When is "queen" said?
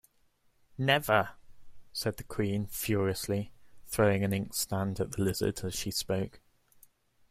2.23-2.65